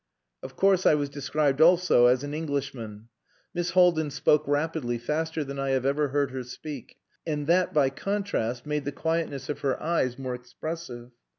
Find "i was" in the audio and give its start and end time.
0.87-1.09